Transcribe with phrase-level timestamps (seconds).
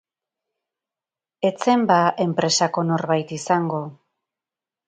[1.49, 3.83] Ez zen ba enpresako norbait izango?